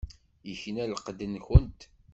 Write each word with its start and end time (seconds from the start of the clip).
Ikna 0.51 0.85
lqedd-nkent. 0.91 1.79